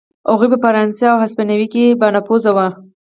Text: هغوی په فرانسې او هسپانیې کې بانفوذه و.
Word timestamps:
هغوی 0.29 0.47
په 0.51 0.57
فرانسې 0.63 1.03
او 1.11 1.17
هسپانیې 1.23 1.67
کې 1.73 1.97
بانفوذه 1.99 2.51
و. 2.53 2.57